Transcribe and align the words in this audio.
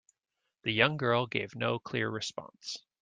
The 0.63 0.71
young 0.73 0.97
girl 0.97 1.27
gave 1.27 1.53
no 1.55 1.77
clear 1.77 2.09
response. 2.09 2.77